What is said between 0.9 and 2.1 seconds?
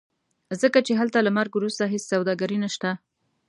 هلته له مرګ وروسته هېڅ